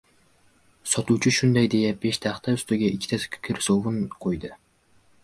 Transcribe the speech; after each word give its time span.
Sotuvchi 0.93 1.33
shunday 1.35 1.69
deya 1.73 1.91
peshtaxta 2.05 2.55
ustiga 2.61 2.89
ikkita 2.97 3.21
kirsovun 3.49 4.01
qo‘ydi. 4.27 4.53